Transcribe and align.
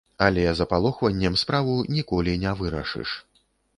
Але 0.27 0.45
запалохваннем 0.59 1.37
справу 1.41 1.75
ніколі 1.99 2.33
не 2.45 2.55
вырашыш. 2.63 3.09